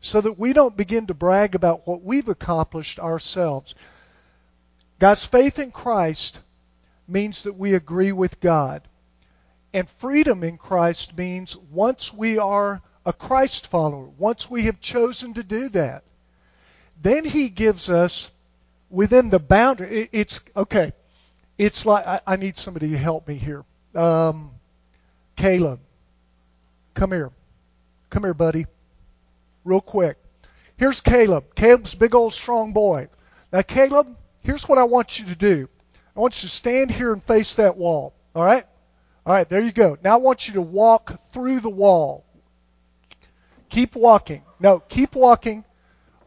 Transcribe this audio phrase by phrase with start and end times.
[0.00, 3.74] so that we don't begin to brag about what we've accomplished ourselves.
[4.98, 6.40] God's faith in Christ
[7.06, 8.82] means that we agree with God.
[9.72, 15.34] And freedom in Christ means once we are a Christ follower, once we have chosen
[15.34, 16.04] to do that,
[17.02, 18.30] then He gives us
[18.88, 20.08] within the boundary.
[20.12, 20.92] It's okay.
[21.58, 23.64] It's like I, need somebody to help me here.
[23.94, 24.52] Um,
[25.36, 25.80] Caleb,
[26.94, 27.30] come here.
[28.10, 28.66] Come here, buddy.
[29.64, 30.16] Real quick.
[30.76, 31.54] Here's Caleb.
[31.54, 33.08] Caleb's big old strong boy.
[33.52, 35.68] Now, Caleb, here's what I want you to do.
[36.16, 38.14] I want you to stand here and face that wall.
[38.34, 38.64] All right?
[39.26, 39.98] All right, there you go.
[40.04, 42.24] Now I want you to walk through the wall.
[43.68, 44.42] Keep walking.
[44.60, 45.64] No, keep walking.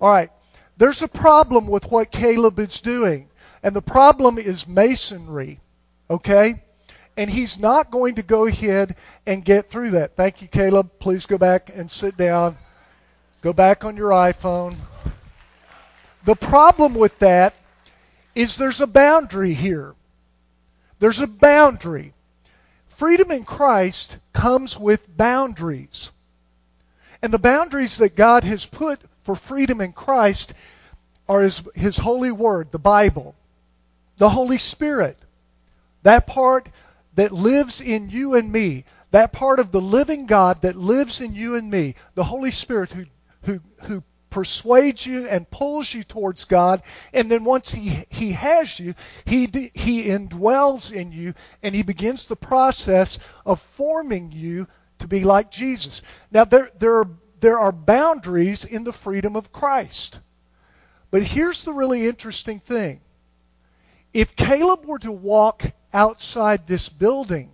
[0.02, 0.30] All right.
[0.78, 3.30] There's a problem with what Caleb is doing,
[3.64, 5.60] and the problem is masonry.
[6.10, 6.62] Okay?
[7.16, 10.16] And he's not going to go ahead and get through that.
[10.16, 10.92] Thank you, Caleb.
[11.00, 12.58] Please go back and sit down.
[13.42, 14.76] Go back on your iPhone.
[16.26, 17.56] The problem with that
[18.38, 19.96] is there's a boundary here.
[21.00, 22.14] There's a boundary.
[22.88, 26.12] Freedom in Christ comes with boundaries.
[27.24, 30.54] And the boundaries that God has put for freedom in Christ
[31.28, 33.34] are His, His holy word, the Bible,
[34.18, 35.18] the Holy Spirit,
[36.04, 36.70] that part
[37.16, 41.34] that lives in you and me, that part of the living God that lives in
[41.34, 43.06] you and me, the Holy Spirit who,
[43.42, 44.04] who, who
[44.38, 48.94] persuades you and pulls you towards God, and then once he he has you,
[49.26, 51.34] he he indwells in you,
[51.64, 54.68] and he begins the process of forming you
[55.00, 56.04] to be like Jesus.
[56.30, 57.10] Now there there are
[57.40, 60.20] there are boundaries in the freedom of Christ,
[61.10, 63.02] but here's the really interesting thing:
[64.14, 67.50] if Caleb were to walk outside this building,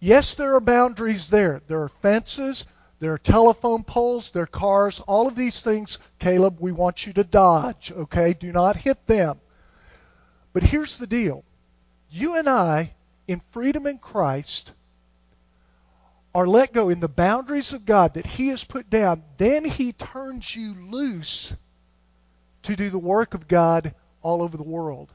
[0.00, 1.62] yes, there are boundaries there.
[1.66, 2.66] There are fences.
[3.00, 7.12] There are telephone poles, there are cars, all of these things, Caleb, we want you
[7.12, 8.34] to dodge, okay?
[8.34, 9.40] Do not hit them.
[10.52, 11.44] But here's the deal.
[12.10, 12.94] You and I,
[13.28, 14.72] in freedom in Christ,
[16.34, 19.22] are let go in the boundaries of God that He has put down.
[19.36, 21.54] Then He turns you loose
[22.62, 25.12] to do the work of God all over the world.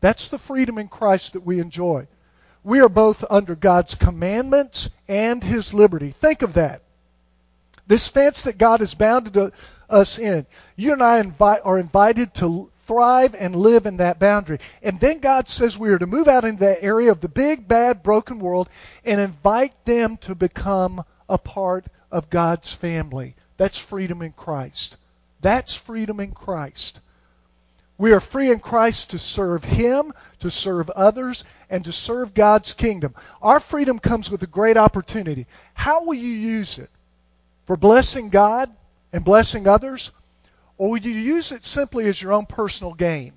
[0.00, 2.08] That's the freedom in Christ that we enjoy.
[2.64, 6.10] We are both under God's commandments and His liberty.
[6.10, 6.82] Think of that.
[7.86, 9.52] This fence that God has bounded
[9.88, 14.58] us in, you and I invite, are invited to thrive and live in that boundary.
[14.82, 17.66] And then God says we are to move out into that area of the big,
[17.66, 18.68] bad, broken world
[19.04, 23.34] and invite them to become a part of God's family.
[23.56, 24.96] That's freedom in Christ.
[25.40, 27.00] That's freedom in Christ.
[27.98, 32.74] We are free in Christ to serve Him, to serve others, and to serve God's
[32.74, 33.14] kingdom.
[33.40, 35.46] Our freedom comes with a great opportunity.
[35.72, 36.90] How will you use it?
[37.66, 38.70] For blessing God
[39.12, 40.10] and blessing others?
[40.78, 43.32] Or would you use it simply as your own personal gain?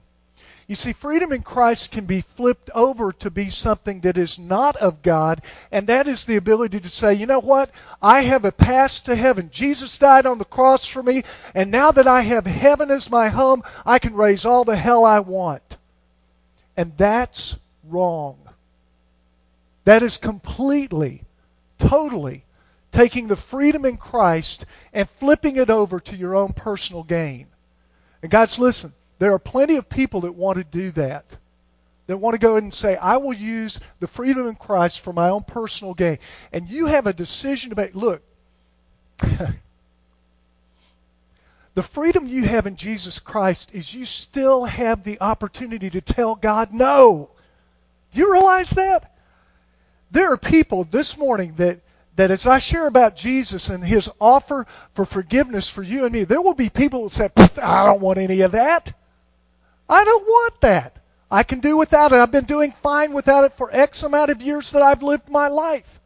[0.67, 4.75] You see, freedom in Christ can be flipped over to be something that is not
[4.75, 7.71] of God, and that is the ability to say, you know what?
[8.03, 9.49] I have a pass to heaven.
[9.51, 11.23] Jesus died on the cross for me,
[11.55, 15.05] and now that I have heaven as my home, I can raise all the hell
[15.05, 15.77] I want.
[16.77, 18.37] And that's wrong.
[19.85, 21.23] That is completely,
[21.79, 22.43] totally
[22.91, 27.47] taking the freedom in Christ and flipping it over to your own personal gain.
[28.21, 31.25] And guys, listen, there are plenty of people that want to do that.
[32.07, 35.29] That want to go and say, I will use the freedom in Christ for my
[35.29, 36.17] own personal gain.
[36.51, 37.93] And you have a decision to make.
[37.93, 38.23] Look,
[41.75, 46.33] the freedom you have in Jesus Christ is you still have the opportunity to tell
[46.33, 47.29] God no.
[48.11, 49.13] Do you realize that?
[50.09, 51.79] There are people this morning that
[52.19, 56.25] that as I share about Jesus and his offer for forgiveness for you and me,
[56.25, 58.93] there will be people that say, I don't want any of that.
[59.87, 60.99] I don't want that.
[61.31, 62.17] I can do without it.
[62.17, 65.47] I've been doing fine without it for X amount of years that I've lived my
[65.47, 66.01] life.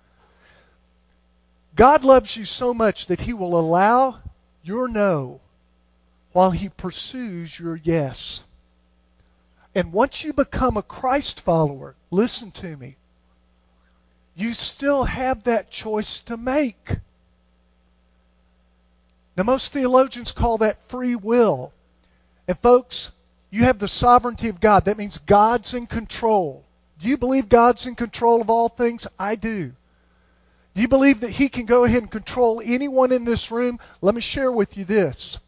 [1.75, 4.19] God loves you so much that he will allow
[4.62, 5.42] your no
[6.31, 8.44] while he pursues your yes.
[9.74, 12.98] And once you become a Christ follower, listen to me
[14.35, 16.97] you still have that choice to make.
[19.35, 21.71] Now, most theologians call that free will.
[22.47, 23.12] And, folks,
[23.50, 24.85] you have the sovereignty of God.
[24.85, 26.63] That means God's in control.
[27.00, 29.07] Do you believe God's in control of all things?
[29.18, 29.74] I do.
[30.75, 33.79] Do you believe that He can go ahead and control anyone in this room?
[34.01, 35.39] Let me share with you this.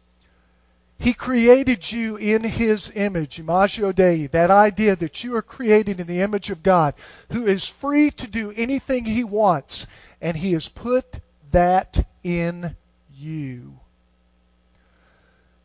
[0.98, 6.06] He created you in His image, Imago Dei, that idea that you are created in
[6.06, 6.94] the image of God,
[7.30, 9.86] who is free to do anything He wants,
[10.20, 11.20] and He has put
[11.50, 12.76] that in
[13.14, 13.78] you.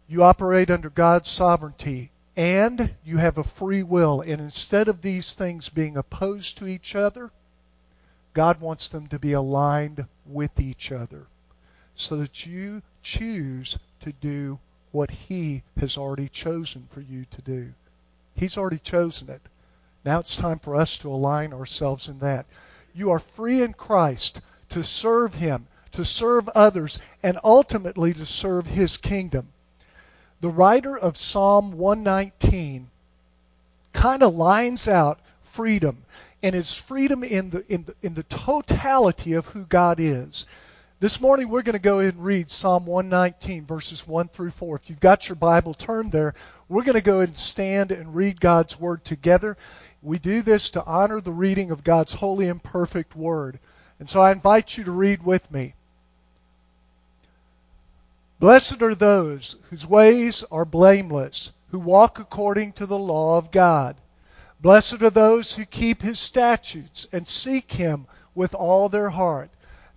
[0.07, 5.33] You operate under God's sovereignty, and you have a free will, and instead of these
[5.33, 7.31] things being opposed to each other,
[8.33, 11.27] God wants them to be aligned with each other
[11.95, 14.59] so that you choose to do
[14.91, 17.73] what He has already chosen for you to do.
[18.35, 19.41] He's already chosen it.
[20.03, 22.45] Now it's time for us to align ourselves in that.
[22.93, 28.67] You are free in Christ to serve Him, to serve others, and ultimately to serve
[28.67, 29.49] His kingdom.
[30.41, 32.89] The writer of Psalm 119
[33.93, 36.03] kind of lines out freedom,
[36.41, 40.47] and it's freedom in the, in the, in the totality of who God is.
[41.01, 44.75] This morning we're going to go ahead and read Psalm 119, verses 1 through 4.
[44.75, 46.35] If you've got your Bible turned there,
[46.69, 49.57] we're going to go ahead and stand and read God's Word together.
[50.03, 53.57] We do this to honor the reading of God's holy and perfect Word.
[53.99, 55.73] And so I invite you to read with me.
[58.39, 63.95] Blessed are those whose ways are blameless, who walk according to the law of God.
[64.61, 68.05] Blessed are those who keep his statutes and seek him
[68.35, 69.49] with all their heart.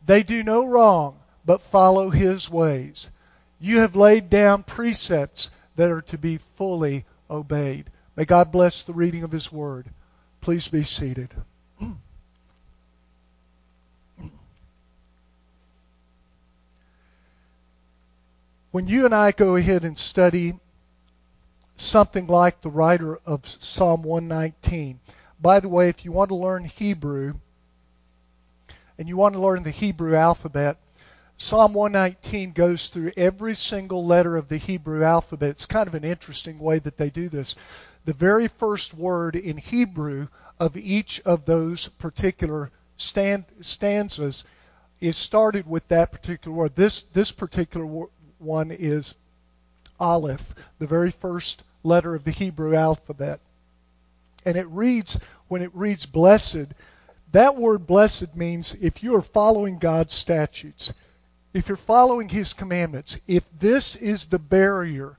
[0.07, 3.11] They do no wrong, but follow his ways.
[3.59, 7.91] You have laid down precepts that are to be fully obeyed.
[8.17, 9.87] May God bless the reading of his word.
[10.41, 11.31] Please be seated.
[18.71, 20.59] When you and I go ahead and study
[21.77, 24.99] something like the writer of Psalm 119,
[25.41, 27.35] by the way, if you want to learn Hebrew,
[28.99, 30.79] and you want to learn the Hebrew alphabet,
[31.37, 35.51] Psalm 119 goes through every single letter of the Hebrew alphabet.
[35.51, 37.57] It's kind of an interesting way that they do this.
[38.05, 40.29] The very first word in Hebrew
[40.61, 44.45] of each of those particular stand, stanzas
[45.01, 46.77] is started with that particular word.
[46.77, 48.07] This this particular
[48.39, 49.15] one is
[49.99, 53.41] Aleph, the very first letter of the Hebrew alphabet.
[54.45, 55.19] And it reads
[55.49, 56.69] when it reads blessed,
[57.35, 60.93] that word blessed means if you are following God's statutes,
[61.53, 65.17] if you're following His commandments, if this is the barrier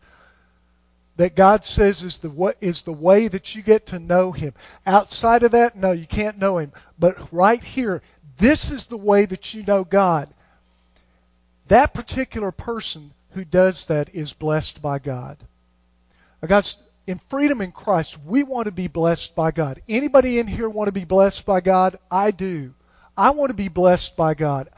[1.18, 4.54] that God says is the is the way that you get to know Him.
[4.86, 6.72] Outside of that, no, you can't know Him.
[6.98, 8.02] But right here,
[8.38, 10.30] this is the way that you know God.
[11.68, 15.38] That particular person who does that is blessed by God.
[16.48, 19.82] God's in freedom in Christ, we want to be blessed by God.
[19.88, 21.98] Anybody in here want to be blessed by God?
[22.10, 22.74] I do.
[23.16, 24.70] I want to be blessed by God.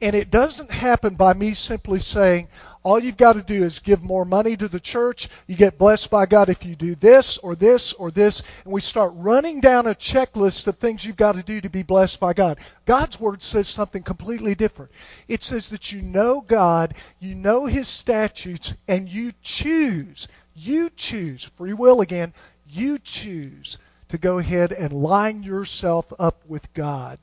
[0.00, 2.48] And it doesn't happen by me simply saying,
[2.84, 5.28] all you've got to do is give more money to the church.
[5.46, 8.42] You get blessed by God if you do this or this or this.
[8.64, 11.84] And we start running down a checklist of things you've got to do to be
[11.84, 12.58] blessed by God.
[12.84, 14.90] God's Word says something completely different.
[15.28, 21.44] It says that you know God, you know His statutes, and you choose you choose,
[21.56, 22.32] free will again,
[22.68, 23.78] you choose
[24.08, 27.18] to go ahead and line yourself up with God.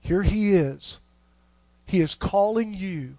[0.00, 1.00] Here He is.
[1.86, 3.16] He is calling you,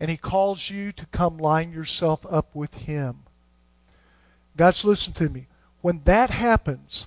[0.00, 3.24] and He calls you to come line yourself up with Him.
[4.56, 5.46] Guys, listen to me.
[5.80, 7.06] When that happens,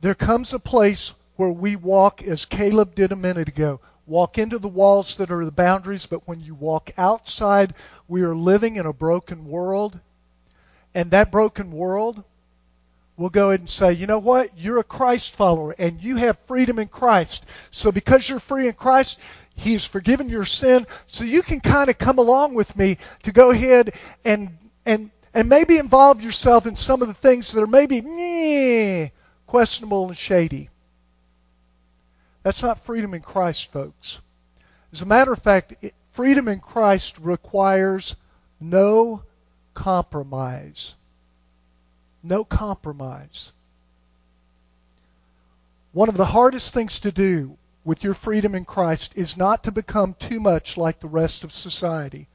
[0.00, 3.80] there comes a place where we walk as Caleb did a minute ago.
[4.06, 7.74] Walk into the walls that are the boundaries, but when you walk outside
[8.08, 9.98] we are living in a broken world,
[10.94, 12.22] and that broken world
[13.16, 14.58] will go ahead and say, you know what?
[14.58, 17.46] You're a Christ follower, and you have freedom in Christ.
[17.70, 19.20] So because you're free in Christ,
[19.56, 23.50] He's forgiven your sin, so you can kind of come along with me to go
[23.50, 23.94] ahead
[24.24, 29.10] and and and maybe involve yourself in some of the things that are maybe meh,
[29.46, 30.70] questionable and shady.
[32.44, 34.20] That's not freedom in Christ, folks.
[34.92, 35.74] As a matter of fact,
[36.12, 38.16] freedom in Christ requires
[38.60, 39.22] no
[39.72, 40.94] compromise.
[42.22, 43.52] No compromise.
[45.92, 49.72] One of the hardest things to do with your freedom in Christ is not to
[49.72, 52.28] become too much like the rest of society,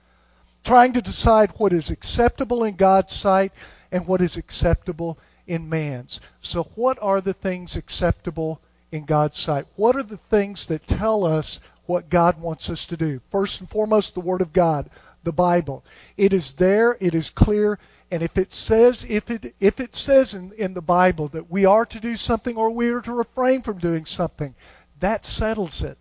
[0.64, 3.52] trying to decide what is acceptable in God's sight
[3.92, 6.20] and what is acceptable in man's.
[6.42, 8.60] So, what are the things acceptable
[8.92, 9.66] in God's sight?
[9.76, 13.22] What are the things that tell us what God wants us to do?
[13.32, 14.90] First and foremost, the Word of God,
[15.24, 15.84] the Bible.
[16.18, 17.80] It is there, it is clear,
[18.12, 21.66] and if it says if it if it says in, in the Bible that we
[21.66, 24.56] are to do something or we are to refrain from doing something,
[25.00, 25.98] that settles it.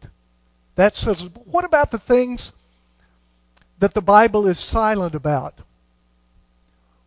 [0.76, 1.34] That settles it.
[1.34, 2.52] But what about the things
[3.78, 5.54] that the Bible is silent about?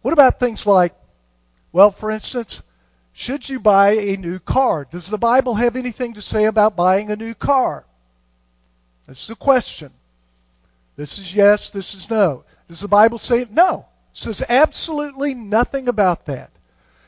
[0.02, 0.94] What about things like,
[1.72, 2.62] well, for instance,
[3.13, 4.88] should you buy a new car?
[4.89, 7.86] Does the Bible have anything to say about buying a new car?
[9.08, 9.91] This is a question.
[10.96, 12.44] This is yes, this is no.
[12.68, 13.86] Does the Bible say no?
[14.12, 16.51] It says absolutely nothing about that.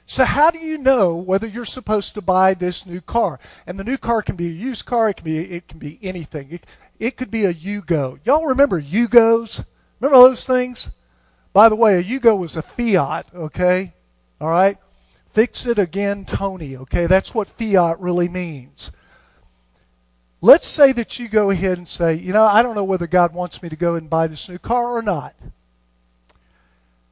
[0.06, 3.40] So how do you know whether you're supposed to buy this new car?
[3.66, 5.10] And the new car can be a used car.
[5.10, 6.52] It can be it can be anything.
[6.52, 6.66] It,
[7.00, 8.20] it could be a Yugo.
[8.26, 9.64] Y'all remember Yugos?
[10.00, 10.92] Remember those things?
[11.54, 13.28] By the way, a Yugo was a Fiat.
[13.34, 13.94] Okay,
[14.42, 14.78] all right.
[15.34, 16.78] Fix it again, Tony.
[16.78, 18.92] Okay, that's what Fiat really means.
[20.42, 23.34] Let's say that you go ahead and say, you know, I don't know whether God
[23.34, 25.34] wants me to go and buy this new car or not.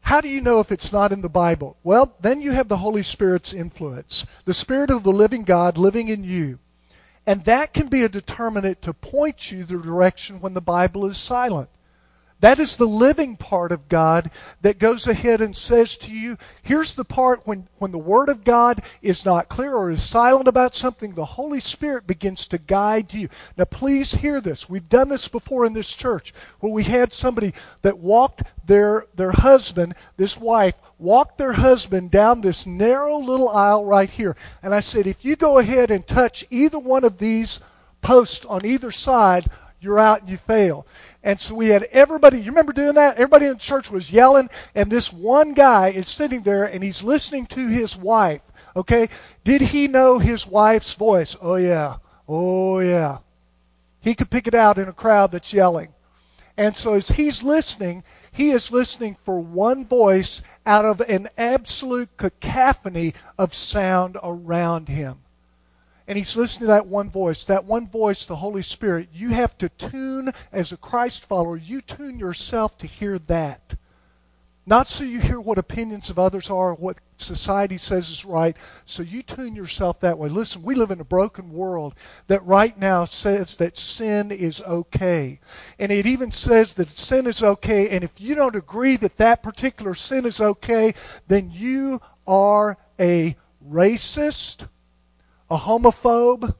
[0.01, 1.77] How do you know if it's not in the Bible?
[1.83, 6.09] Well, then you have the Holy Spirit's influence, the Spirit of the living God living
[6.09, 6.59] in you.
[7.25, 11.17] And that can be a determinant to point you the direction when the Bible is
[11.17, 11.69] silent.
[12.41, 14.31] That is the living part of God
[14.63, 18.43] that goes ahead and says to you, here's the part when, when the Word of
[18.43, 23.13] God is not clear or is silent about something, the Holy Spirit begins to guide
[23.13, 23.29] you.
[23.57, 24.67] Now, please hear this.
[24.67, 29.31] We've done this before in this church where we had somebody that walked their, their
[29.31, 34.36] husband, this wife, walked their husband down this narrow little aisle right here.
[34.63, 37.60] And I said, if you go ahead and touch either one of these
[38.01, 39.45] posts on either side,
[39.79, 40.86] you're out and you fail.
[41.23, 43.15] And so we had everybody, you remember doing that?
[43.15, 47.03] Everybody in the church was yelling, and this one guy is sitting there and he's
[47.03, 48.41] listening to his wife.
[48.75, 49.09] Okay?
[49.43, 51.35] Did he know his wife's voice?
[51.41, 51.97] Oh, yeah.
[52.27, 53.19] Oh, yeah.
[53.99, 55.93] He could pick it out in a crowd that's yelling.
[56.57, 62.17] And so as he's listening, he is listening for one voice out of an absolute
[62.17, 65.19] cacophony of sound around him
[66.08, 69.58] and he's listening to that one voice, that one voice, the Holy Spirit, you have
[69.60, 73.75] to tune, as a Christ follower, you tune yourself to hear that.
[74.65, 78.55] Not so you hear what opinions of others are, what society says is right,
[78.86, 80.29] so you tune yourself that way.
[80.29, 81.96] Listen, we live in a broken world
[82.27, 85.39] that right now says that sin is okay.
[85.79, 89.41] And it even says that sin is okay, and if you don't agree that that
[89.41, 90.93] particular sin is okay,
[91.27, 93.36] then you are a
[93.67, 94.67] racist
[95.51, 96.55] a homophobe,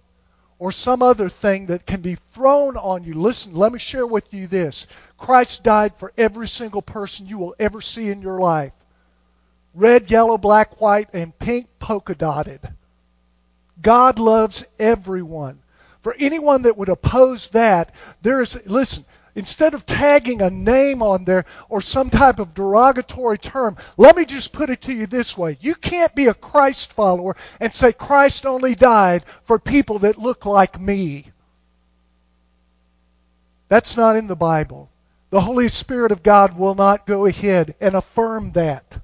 [0.60, 3.15] or some other thing that can be thrown on you.
[3.15, 4.86] Listen, let me share with you this.
[5.17, 8.74] Christ died for every single person you will ever see in your life.
[9.74, 12.60] Red, yellow, black, white, and pink polka dotted.
[13.81, 15.60] God loves everyone.
[16.01, 21.23] For anyone that would oppose that, there is, listen, Instead of tagging a name on
[21.23, 25.38] there or some type of derogatory term, let me just put it to you this
[25.38, 25.57] way.
[25.61, 30.45] You can't be a Christ follower and say Christ only died for people that look
[30.45, 31.27] like me.
[33.69, 34.89] That's not in the Bible.
[35.29, 39.00] The Holy Spirit of God will not go ahead and affirm that.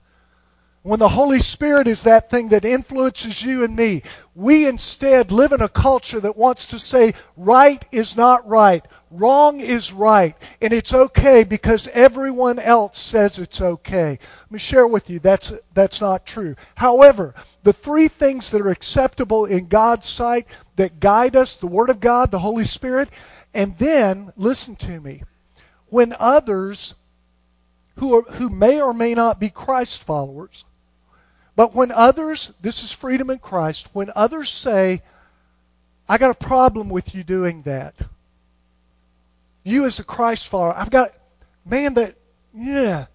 [0.84, 4.03] When the Holy Spirit is that thing that influences you and me,
[4.36, 9.59] we instead live in a culture that wants to say right is not right, wrong
[9.59, 14.19] is right, and it's okay because everyone else says it's okay.
[14.19, 16.55] Let me share with you that's that's not true.
[16.75, 17.33] However,
[17.63, 21.99] the three things that are acceptable in God's sight that guide us, the Word of
[21.99, 23.09] God, the Holy Spirit,
[23.53, 25.23] and then listen to me.
[25.87, 26.95] When others
[27.97, 30.65] who are, who may or may not be Christ followers
[31.57, 35.01] but when others, this is freedom in Christ, when others say,
[36.07, 37.95] I got a problem with you doing that.
[39.67, 41.12] You as a Christ follower, I've got,
[41.65, 42.15] man, that,
[42.53, 43.07] yeah,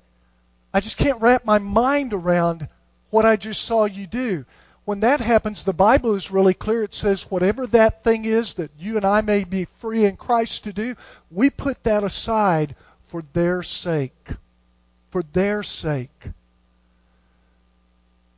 [0.75, 2.69] I just can't wrap my mind around
[3.09, 4.45] what I just saw you do.
[4.85, 6.83] When that happens, the Bible is really clear.
[6.83, 10.65] It says, whatever that thing is that you and I may be free in Christ
[10.65, 10.95] to do,
[11.31, 14.29] we put that aside for their sake.
[15.09, 16.29] For their sake.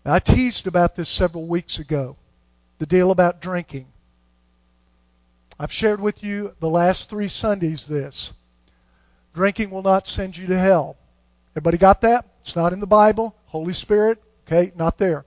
[0.04, 2.16] Now, I teased about this several weeks ago.
[2.78, 3.86] the deal about drinking.
[5.58, 8.32] I've shared with you the last three Sundays this.
[9.34, 10.96] Drinking will not send you to hell.
[11.52, 12.26] Everybody got that?
[12.40, 13.36] It's not in the Bible.
[13.46, 15.24] Holy Spirit, okay, not there.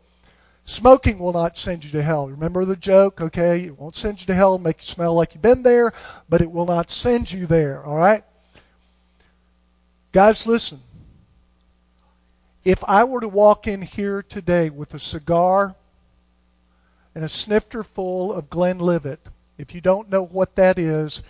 [0.65, 2.27] Smoking will not send you to hell.
[2.27, 3.63] Remember the joke, okay?
[3.63, 5.93] It won't send you to hell, make you smell like you've been there,
[6.27, 8.24] but it will not send you there, all right?
[10.12, 10.79] Guys, listen.
[12.65, 15.74] If I were to walk in here today with a cigar
[17.15, 19.22] and a snifter full of Glenlivet,
[19.58, 21.24] if you don't know what that is,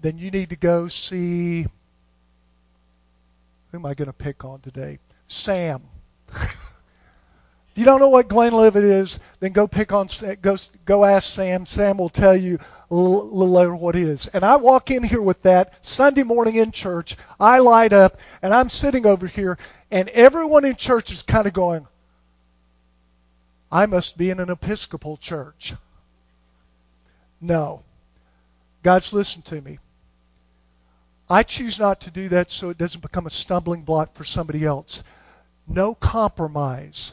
[0.00, 1.62] then you need to go see.
[3.70, 4.98] Who am I going to pick on today?
[5.26, 5.82] Sam.
[7.74, 10.06] If you don't know what Glenlivet is, then go pick on
[10.42, 11.66] go go ask Sam.
[11.66, 14.28] Sam will tell you a little later what it is.
[14.28, 17.16] And I walk in here with that Sunday morning in church.
[17.40, 19.58] I light up, and I'm sitting over here,
[19.90, 21.88] and everyone in church is kind of going,
[23.72, 25.74] "I must be in an Episcopal church."
[27.44, 27.82] No.
[28.82, 29.78] Guys, listen to me.
[31.28, 34.64] I choose not to do that so it doesn't become a stumbling block for somebody
[34.64, 35.04] else.
[35.68, 37.12] No compromise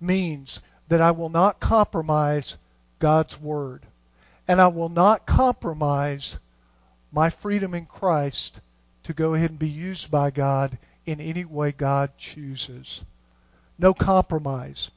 [0.00, 2.56] means that I will not compromise
[3.00, 3.84] God's Word.
[4.46, 6.38] And I will not compromise
[7.10, 8.60] my freedom in Christ
[9.02, 13.04] to go ahead and be used by God in any way God chooses.
[13.76, 14.92] No compromise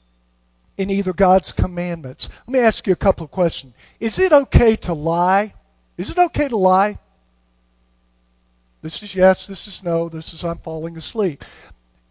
[0.78, 2.30] in either God's commandments.
[2.48, 3.74] Let me ask you a couple of questions.
[4.00, 5.54] Is it okay to lie?
[5.98, 6.98] Is it okay to lie?
[8.82, 11.46] This is yes, this is no, this is I'm falling asleep.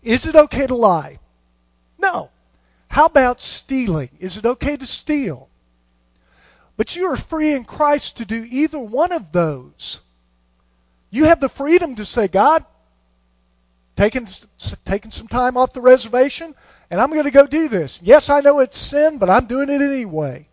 [0.02, 1.18] Is it okay to lie?
[1.98, 2.30] No.
[2.88, 4.10] How about stealing?
[4.18, 5.48] Is it okay to steal?
[6.76, 10.00] But you are free in Christ to do either one of those.
[11.10, 12.64] You have the freedom to say, God,
[13.96, 14.26] taking,
[14.84, 16.54] taking some time off the reservation,
[16.90, 18.02] and I'm going to go do this.
[18.02, 20.48] Yes, I know it's sin, but I'm doing it anyway.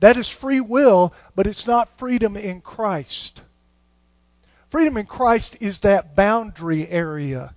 [0.00, 3.42] That is free will, but it's not freedom in Christ.
[4.68, 7.54] Freedom in Christ is that boundary area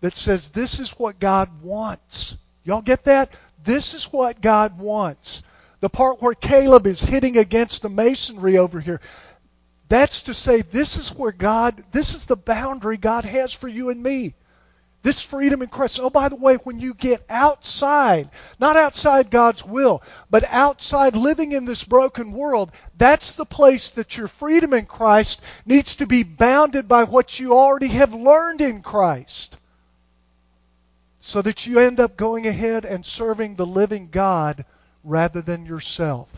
[0.00, 2.36] that says this is what God wants.
[2.64, 3.32] Y'all get that?
[3.64, 5.42] This is what God wants.
[5.80, 9.00] The part where Caleb is hitting against the masonry over here,
[9.88, 13.90] that's to say this is where God, this is the boundary God has for you
[13.90, 14.34] and me.
[15.02, 16.00] This freedom in Christ.
[16.02, 18.28] Oh, by the way, when you get outside,
[18.58, 24.16] not outside God's will, but outside living in this broken world, that's the place that
[24.16, 28.82] your freedom in Christ needs to be bounded by what you already have learned in
[28.82, 29.58] Christ
[31.26, 34.64] so that you end up going ahead and serving the living God
[35.02, 36.28] rather than yourself.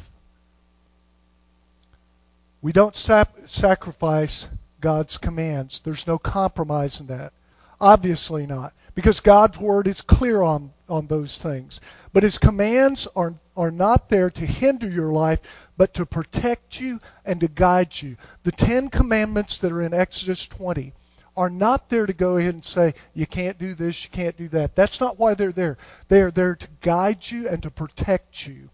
[2.63, 4.49] We don't sap- sacrifice
[4.81, 5.81] God's commands.
[5.81, 7.35] There's no compromise in that.
[7.81, 8.73] Obviously not.
[8.95, 11.81] Because God's word is clear on, on those things.
[12.13, 15.41] But his commands are, are not there to hinder your life,
[15.77, 18.17] but to protect you and to guide you.
[18.43, 20.93] The Ten Commandments that are in Exodus 20
[21.37, 24.49] are not there to go ahead and say, you can't do this, you can't do
[24.49, 24.75] that.
[24.75, 25.79] That's not why they're there.
[26.09, 28.69] They are there to guide you and to protect you.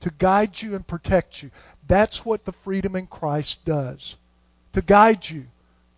[0.00, 1.50] To guide you and protect you.
[1.86, 4.16] That's what the freedom in Christ does.
[4.72, 5.44] To guide you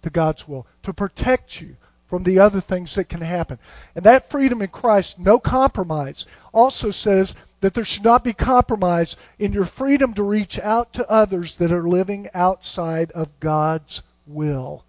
[0.03, 0.67] to God's will.
[0.83, 1.77] To protect you
[2.09, 3.59] from the other things that can happen.
[3.95, 9.17] And that freedom in Christ, no compromise, also says that there should not be compromise
[9.39, 14.85] in your freedom to reach out to others that are living outside of God's will.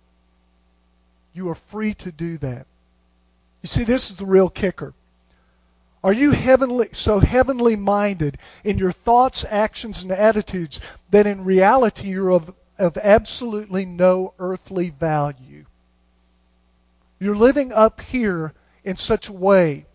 [1.33, 2.65] You are free to do that.
[3.61, 4.93] You see, this is the real kicker.
[6.01, 10.79] Are you heavenly, so heavenly minded in your thoughts, actions, and attitudes
[11.11, 15.65] that in reality you're of, of absolutely no earthly value?
[17.19, 18.53] You're living up here
[18.83, 19.85] in such a way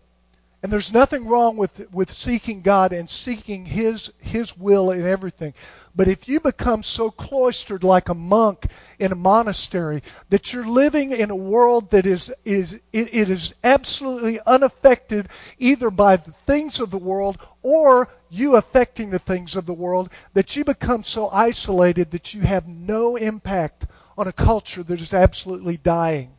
[0.65, 5.53] and there's nothing wrong with with seeking God and seeking His His will in everything.
[5.95, 8.65] But if you become so cloistered like a monk
[8.97, 13.53] in a monastery that you're living in a world that is is it, it is
[13.63, 19.67] absolutely unaffected either by the things of the world or you affecting the things of
[19.67, 23.85] the world, that you become so isolated that you have no impact
[24.17, 26.31] on a culture that is absolutely dying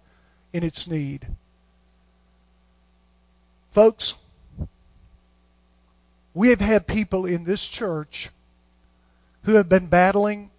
[0.56, 1.26] in its need.
[3.72, 4.14] Folks,
[6.32, 8.30] we have had people in this church
[9.42, 10.50] who have been battling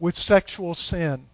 [0.00, 1.24] with sexual sin.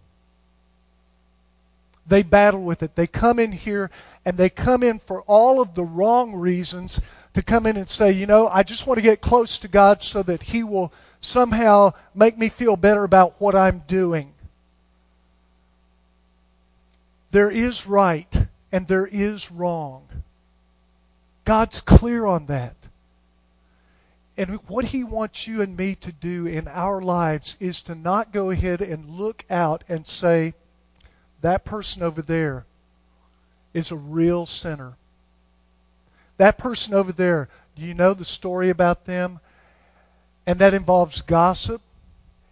[2.05, 2.95] They battle with it.
[2.95, 3.89] They come in here
[4.23, 7.01] and they come in for all of the wrong reasons
[7.33, 10.03] to come in and say, you know, I just want to get close to God
[10.03, 14.31] so that He will somehow make me feel better about what I'm doing.
[17.33, 18.31] There is right
[18.71, 20.07] and there is wrong.
[21.45, 22.75] God's clear on that.
[24.37, 28.33] And what he wants you and me to do in our lives is to not
[28.33, 30.53] go ahead and look out and say,
[31.41, 32.67] that person over there
[33.73, 34.93] is a real sinner.
[36.37, 39.39] That person over there, do you know the story about them?
[40.45, 41.81] And that involves gossip.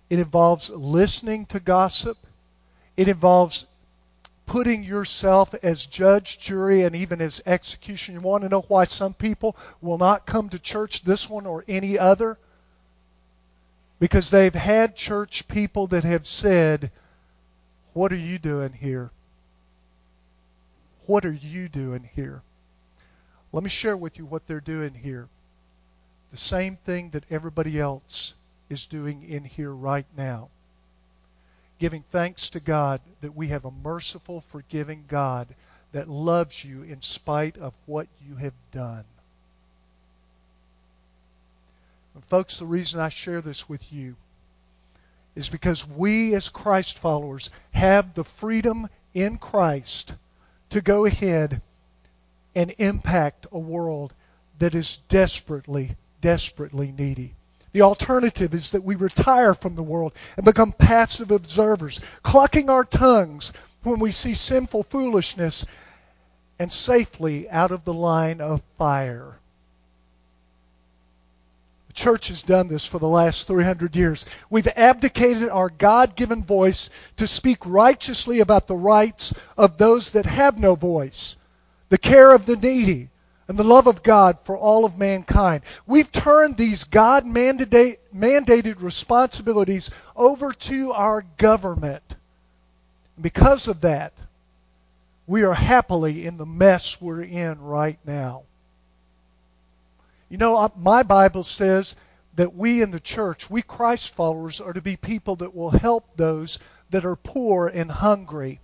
[0.10, 2.18] It involves listening to gossip.
[2.98, 3.68] It involves
[4.52, 8.16] putting yourself as judge, jury, and even as execution.
[8.16, 11.64] You want to know why some people will not come to church, this one or
[11.70, 12.38] any other?
[13.98, 16.92] Because they've had church people that have said,
[17.94, 19.10] What are you doing here?
[21.06, 22.42] What are you doing here?
[23.54, 25.30] Let me share with you what they're doing here.
[26.32, 28.34] The same thing that everybody else
[28.70, 30.50] is doing in here right now.
[31.82, 35.48] Giving thanks to God that we have a merciful, forgiving God
[35.94, 39.04] that loves you in spite of what you have done.
[42.14, 44.16] And folks, the reason I share this with you
[45.34, 50.14] is because we as Christ followers have the freedom in Christ
[50.70, 51.64] to go ahead
[52.54, 54.14] and impact a world
[54.60, 57.34] that is desperately, desperately needy.
[57.74, 62.84] The alternative is that we retire from the world and become passive observers, clucking our
[62.84, 63.54] tongues
[63.84, 65.66] when we see sinful foolishness
[66.60, 69.38] and safely out of the line of fire.
[71.88, 74.26] The church has done this for the last 300 years.
[74.50, 80.26] We've abdicated our God given voice to speak righteously about the rights of those that
[80.26, 81.36] have no voice
[81.92, 83.10] the care of the needy,
[83.52, 85.64] and the love of God for all of mankind.
[85.86, 92.16] We've turned these God mandated responsibilities over to our government.
[93.20, 94.14] Because of that,
[95.28, 98.44] we are happily in the mess we're in right now.
[100.30, 101.98] You know, my Bible says
[102.38, 106.16] that we in the church, we Christ followers, are to be people that will help
[106.16, 106.58] those
[106.92, 108.62] that are poor and hungry.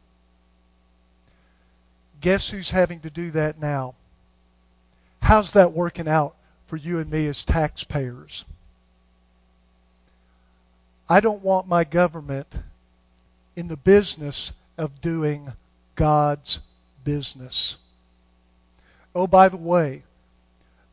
[2.21, 3.95] Guess who's having to do that now?
[5.21, 6.35] How's that working out
[6.67, 8.45] for you and me as taxpayers?
[11.09, 12.47] I don't want my government
[13.55, 15.51] in the business of doing
[15.95, 16.59] God's
[17.03, 17.77] business.
[19.15, 20.03] Oh, by the way,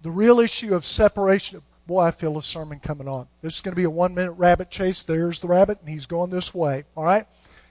[0.03, 1.61] the real issue of separation.
[1.87, 3.27] Boy, I feel a sermon coming on.
[3.43, 5.05] This is going to be a one minute rabbit chase.
[5.05, 6.85] There's the rabbit, and he's going this way.
[6.97, 7.27] All right?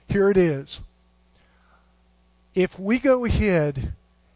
[0.08, 0.82] Here it is
[2.54, 3.92] if we go ahead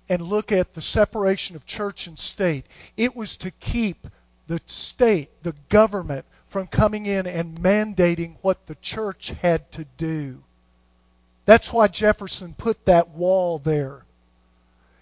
[0.08, 2.64] and look at the separation of church and state,
[2.96, 4.06] it was to keep
[4.46, 10.42] the state, the government, from coming in and mandating what the church had to do.
[11.44, 14.04] That's why Jefferson put that wall there.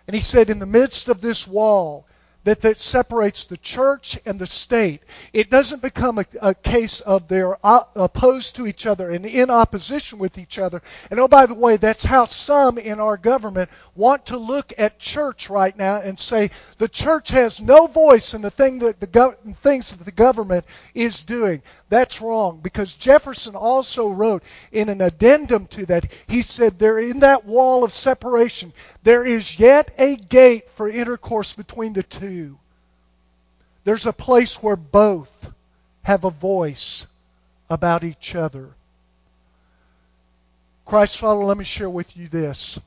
[0.06, 2.06] And he said, in the midst of this wall,
[2.46, 5.02] that, that separates the church and the state.
[5.32, 10.20] It doesn't become a, a case of they're opposed to each other and in opposition
[10.20, 10.80] with each other.
[11.10, 15.00] And oh, by the way, that's how some in our government want to look at
[15.00, 19.08] church right now and say the church has no voice in the thing that the
[19.08, 21.62] go- things that the government is doing.
[21.88, 26.06] That's wrong because Jefferson also wrote in an addendum to that.
[26.28, 28.72] He said there in that wall of separation
[29.06, 32.58] there is yet a gate for intercourse between the two.
[33.84, 35.48] There's a place where both
[36.02, 37.06] have a voice
[37.70, 38.74] about each other.
[40.84, 42.80] Christ Father, let me share with you this.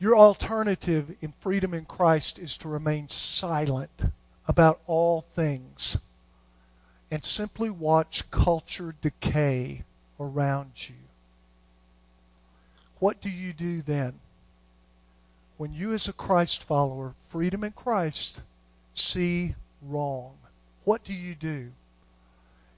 [0.00, 4.02] Your alternative in freedom in Christ is to remain silent
[4.48, 5.96] about all things
[7.08, 9.84] and simply watch culture decay
[10.18, 10.96] around you.
[12.98, 14.18] What do you do then?
[15.56, 18.40] When you, as a Christ follower, freedom in Christ,
[18.94, 20.36] see wrong,
[20.84, 21.70] what do you do?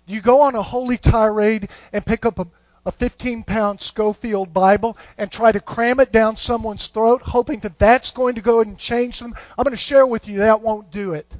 [0.06, 2.46] Do you go on a holy tirade and pick up a,
[2.84, 7.78] a 15 pound Scofield Bible and try to cram it down someone's throat, hoping that
[7.78, 9.34] that's going to go and change them?
[9.56, 11.32] I'm going to share with you that won't do it.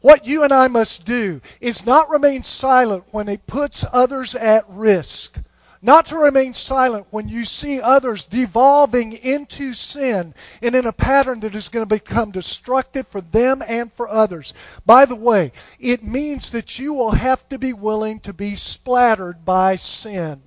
[0.00, 4.64] What you and I must do is not remain silent when it puts others at
[4.68, 5.38] risk
[5.86, 11.38] not to remain silent when you see others devolving into sin and in a pattern
[11.40, 14.52] that is going to become destructive for them and for others.
[14.84, 19.44] By the way, it means that you will have to be willing to be splattered
[19.44, 20.42] by sin.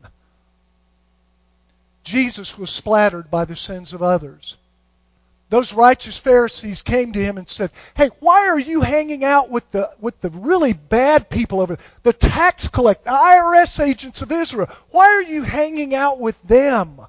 [2.03, 4.57] Jesus was splattered by the sins of others.
[5.49, 9.69] Those righteous Pharisees came to him and said, Hey, why are you hanging out with
[9.71, 11.85] the, with the really bad people over there?
[12.03, 14.69] The tax collectors, the IRS agents of Israel.
[14.91, 17.01] Why are you hanging out with them?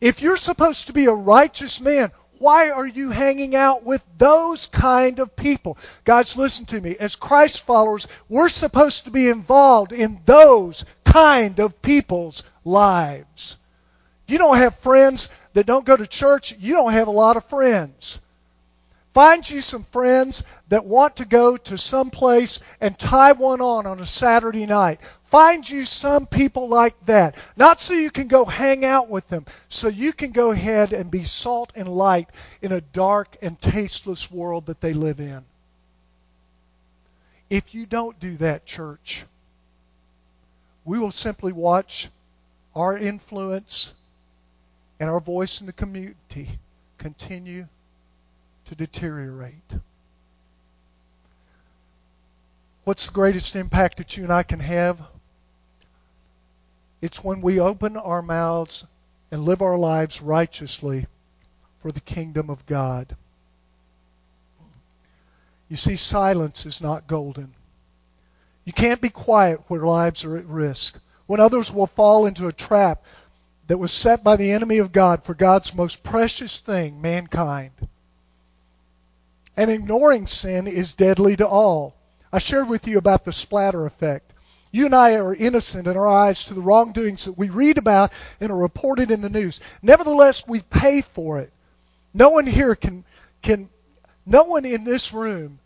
[0.00, 4.66] If you're supposed to be a righteous man, Why are you hanging out with those
[4.66, 5.76] kind of people?
[6.04, 6.96] Guys, listen to me.
[6.98, 13.56] As Christ followers, we're supposed to be involved in those kind of people's lives.
[14.28, 17.38] If you don't have friends that don't go to church, you don't have a lot
[17.38, 18.20] of friends.
[19.14, 23.86] Find you some friends that want to go to some place and tie one on
[23.86, 25.00] on a Saturday night.
[25.30, 27.36] Find you some people like that.
[27.56, 31.10] Not so you can go hang out with them, so you can go ahead and
[31.10, 32.28] be salt and light
[32.60, 35.42] in a dark and tasteless world that they live in.
[37.48, 39.24] If you don't do that, church,
[40.84, 42.10] we will simply watch
[42.76, 43.94] our influence
[45.00, 46.58] and our voice in the community
[46.98, 47.66] continue
[48.64, 49.74] to deteriorate.
[52.84, 55.00] What's the greatest impact that you and I can have?
[57.00, 58.86] It's when we open our mouths
[59.30, 61.06] and live our lives righteously
[61.80, 63.14] for the kingdom of God.
[65.68, 67.54] You see, silence is not golden.
[68.64, 72.52] You can't be quiet where lives are at risk, when others will fall into a
[72.52, 73.04] trap
[73.68, 77.70] that was set by the enemy of God for God's most precious thing, mankind.
[79.56, 81.94] And ignoring sin is deadly to all.
[82.32, 84.32] I shared with you about the splatter effect.
[84.70, 88.12] You and I are innocent in our eyes to the wrongdoings that we read about
[88.40, 89.60] and are reported in the news.
[89.82, 91.52] Nevertheless, we pay for it.
[92.14, 93.04] No one here can,
[93.42, 93.68] can
[94.26, 95.58] no one in this room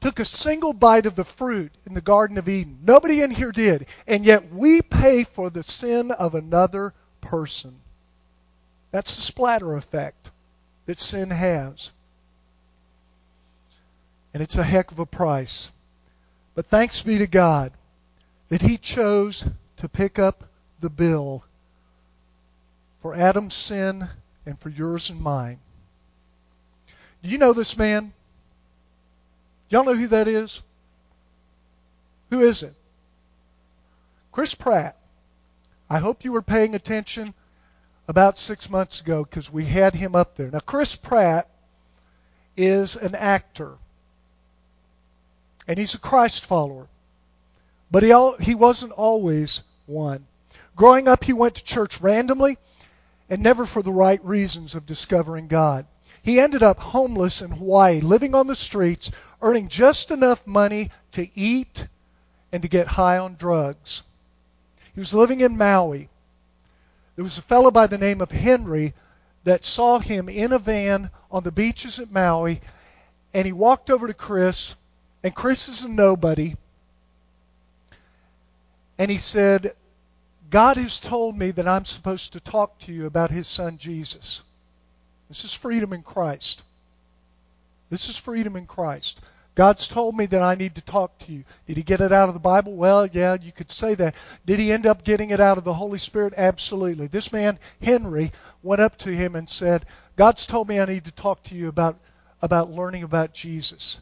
[0.00, 2.78] took a single bite of the fruit in the Garden of Eden.
[2.82, 3.86] Nobody in here did.
[4.06, 7.74] And yet we pay for the sin of another person.
[8.90, 10.30] That's the splatter effect
[10.84, 11.90] that sin has.
[14.34, 15.72] And it's a heck of a price.
[16.54, 17.72] But thanks be to God
[18.50, 19.46] that He chose
[19.78, 20.44] to pick up
[20.80, 21.42] the bill
[22.98, 24.08] for Adam's sin
[24.44, 25.58] and for yours and mine.
[27.22, 28.12] Do you know this man?
[29.70, 30.62] Y'all know who that is?
[32.30, 32.74] Who is it?
[34.32, 34.96] Chris Pratt.
[35.92, 37.34] I hope you were paying attention
[38.08, 40.50] about six months ago because we had him up there.
[40.50, 41.50] Now, Chris Pratt
[42.56, 43.76] is an actor,
[45.68, 46.88] and he's a Christ follower.
[47.90, 50.24] But he, he wasn't always one.
[50.76, 52.56] Growing up, he went to church randomly
[53.28, 55.84] and never for the right reasons of discovering God.
[56.22, 59.10] He ended up homeless in Hawaii, living on the streets,
[59.42, 61.86] earning just enough money to eat
[62.50, 64.04] and to get high on drugs.
[64.94, 66.08] He was living in Maui.
[67.16, 68.94] There was a fellow by the name of Henry
[69.44, 72.60] that saw him in a van on the beaches at Maui,
[73.34, 74.74] and he walked over to Chris,
[75.22, 76.54] and Chris is a nobody,
[78.98, 79.74] and he said,
[80.50, 84.42] God has told me that I'm supposed to talk to you about his son Jesus.
[85.28, 86.62] This is freedom in Christ.
[87.88, 89.20] This is freedom in Christ.
[89.54, 91.44] God's told me that I need to talk to you.
[91.66, 92.74] Did he get it out of the Bible?
[92.74, 94.14] Well, yeah, you could say that.
[94.46, 96.32] Did he end up getting it out of the Holy Spirit?
[96.36, 97.06] Absolutely.
[97.06, 99.84] This man, Henry, went up to him and said,
[100.16, 101.98] God's told me I need to talk to you about,
[102.40, 104.00] about learning about Jesus.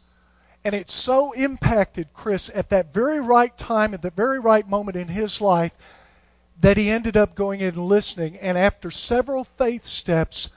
[0.64, 4.96] And it so impacted Chris at that very right time, at the very right moment
[4.96, 5.74] in his life,
[6.60, 8.36] that he ended up going in and listening.
[8.36, 10.50] And after several faith steps,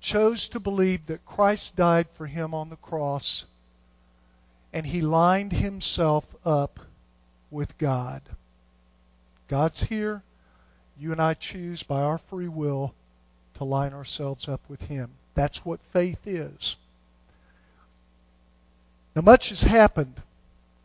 [0.00, 3.46] chose to believe that Christ died for him on the cross.
[4.76, 6.80] And he lined himself up
[7.50, 8.20] with God.
[9.48, 10.22] God's here.
[10.98, 12.92] You and I choose by our free will
[13.54, 15.12] to line ourselves up with him.
[15.32, 16.76] That's what faith is.
[19.14, 20.20] Now, much has happened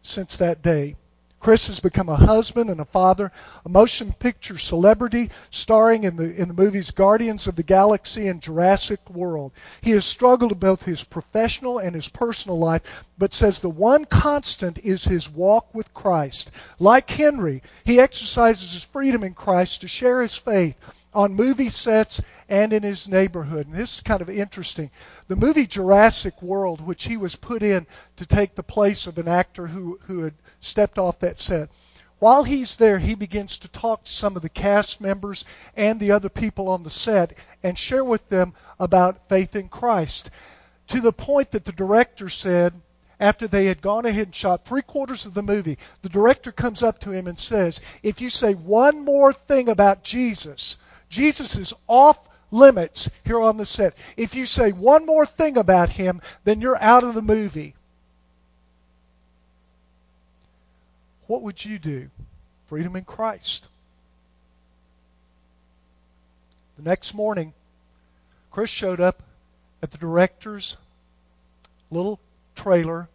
[0.03, 0.95] since that day.
[1.41, 3.31] Chris has become a husband and a father,
[3.65, 8.39] a motion picture celebrity, starring in the in the movies Guardians of the Galaxy and
[8.39, 9.51] Jurassic World.
[9.81, 12.83] He has struggled in both his professional and his personal life,
[13.17, 16.51] but says the one constant is his walk with Christ.
[16.77, 20.75] Like Henry, he exercises his freedom in Christ to share his faith
[21.13, 23.67] on movie sets and in his neighborhood.
[23.67, 24.91] And this is kind of interesting.
[25.27, 27.85] The movie Jurassic World, which he was put in
[28.17, 31.69] to take the place of an actor who, who had stepped off that set,
[32.19, 35.43] while he's there, he begins to talk to some of the cast members
[35.75, 40.29] and the other people on the set and share with them about faith in Christ.
[40.89, 42.73] To the point that the director said,
[43.19, 46.83] after they had gone ahead and shot three quarters of the movie, the director comes
[46.83, 50.77] up to him and says, If you say one more thing about Jesus,
[51.11, 52.17] Jesus is off
[52.49, 53.93] limits here on the set.
[54.17, 57.75] If you say one more thing about him, then you're out of the movie.
[61.27, 62.09] What would you do?
[62.65, 63.67] Freedom in Christ.
[66.77, 67.53] The next morning,
[68.49, 69.21] Chris showed up
[69.83, 70.77] at the director's
[71.89, 72.19] little
[72.55, 73.09] trailer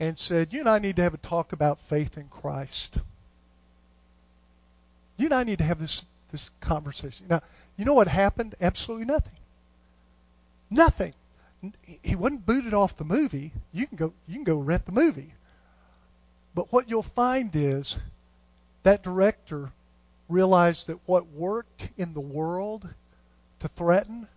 [0.00, 2.98] and said, You and I need to have a talk about faith in Christ.
[5.16, 6.04] You and I need to have this,
[6.36, 7.26] this conversation.
[7.30, 7.40] Now,
[7.78, 8.54] you know what happened?
[8.60, 9.32] Absolutely nothing.
[10.68, 11.14] Nothing.
[12.02, 13.52] He wasn't booted off the movie.
[13.72, 15.32] You can go you can go rent the movie.
[16.54, 17.98] But what you'll find is
[18.82, 19.72] that director
[20.28, 22.86] realized that what worked in the world
[23.60, 24.28] to threaten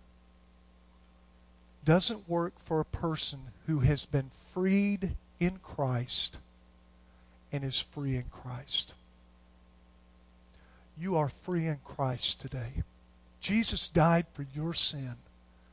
[1.84, 6.38] doesn't work for a person who has been freed in Christ
[7.52, 8.94] and is free in Christ.
[11.00, 12.82] You are free in Christ today.
[13.40, 15.16] Jesus died for your sin.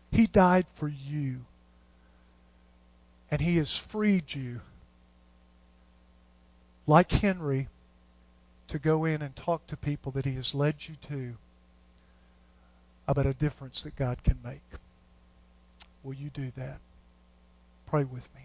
[0.10, 1.42] He died for you.
[3.30, 4.62] And he has freed you,
[6.86, 7.68] like Henry,
[8.70, 11.36] to go in and talk to people that he has led you to
[13.06, 14.62] about a difference that God can make.
[16.04, 16.80] Will you do that?
[17.88, 18.42] Pray with me.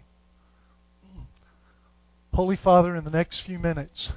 [2.33, 4.11] Holy Father, in the next few minutes,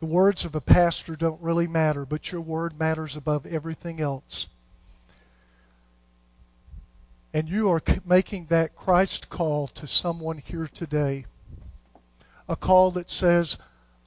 [0.00, 4.48] the words of a pastor don't really matter, but your word matters above everything else.
[7.34, 11.26] And you are making that Christ call to someone here today.
[12.48, 13.58] A call that says,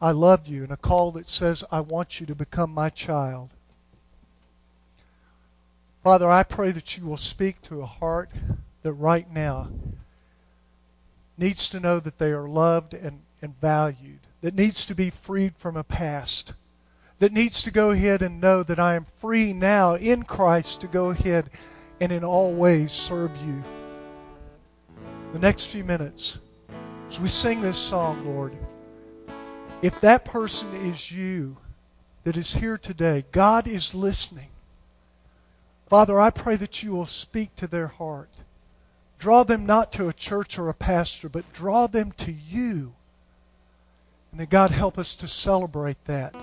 [0.01, 3.51] I love you, and a call that says, I want you to become my child.
[6.03, 8.31] Father, I pray that you will speak to a heart
[8.81, 9.69] that right now
[11.37, 15.55] needs to know that they are loved and, and valued, that needs to be freed
[15.57, 16.53] from a past,
[17.19, 20.87] that needs to go ahead and know that I am free now in Christ to
[20.87, 21.49] go ahead
[21.99, 23.63] and in all ways serve you.
[25.33, 26.39] The next few minutes,
[27.09, 28.53] as we sing this song, Lord,
[29.81, 31.57] if that person is you
[32.23, 34.49] that is here today, God is listening.
[35.89, 38.29] Father, I pray that you will speak to their heart.
[39.19, 42.93] Draw them not to a church or a pastor, but draw them to you.
[44.31, 46.33] And that God help us to celebrate that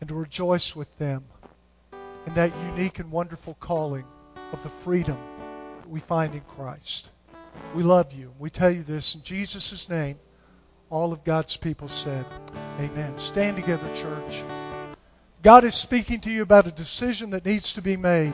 [0.00, 1.24] and to rejoice with them
[2.26, 4.04] in that unique and wonderful calling
[4.52, 5.18] of the freedom
[5.80, 7.10] that we find in Christ.
[7.74, 8.32] We love you.
[8.38, 10.18] We tell you this in Jesus' name.
[10.90, 12.24] All of God's people said,
[12.80, 13.18] Amen.
[13.18, 14.42] Stand together, church.
[15.42, 18.32] God is speaking to you about a decision that needs to be made.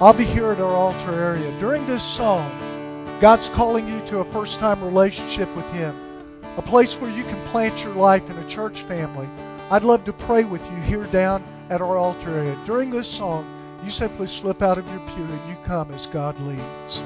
[0.00, 1.58] I'll be here at our altar area.
[1.58, 2.50] During this song,
[3.20, 5.96] God's calling you to a first time relationship with Him,
[6.56, 9.28] a place where you can plant your life in a church family.
[9.70, 12.58] I'd love to pray with you here down at our altar area.
[12.64, 13.46] During this song,
[13.84, 17.02] you simply slip out of your pew and you come as God leads.